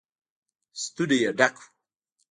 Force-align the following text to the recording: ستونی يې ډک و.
ستونی 0.81 1.17
يې 1.23 1.31
ډک 1.37 1.55
و. 1.61 1.63